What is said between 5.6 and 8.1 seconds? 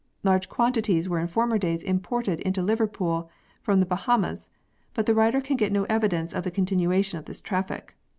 no evidence of the continuation of this traffic.